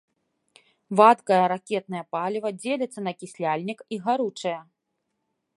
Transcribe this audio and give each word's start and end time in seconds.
Вадкае 0.99 1.37
ракетнае 1.53 2.03
паліва 2.17 2.49
дзеліцца 2.63 2.99
на 3.09 3.17
акісляльнік 3.19 3.79
і 3.95 4.03
гаручае. 4.09 4.59